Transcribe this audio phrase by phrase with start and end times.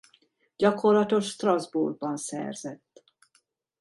[0.55, 3.03] Gyakorlatot Strasbourgban szerzett.